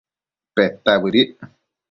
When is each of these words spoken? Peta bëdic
Peta 0.55 0.93
bëdic 1.01 1.31